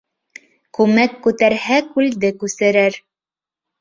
[0.77, 2.99] Күмәк күтәрһә, күлде күсерер.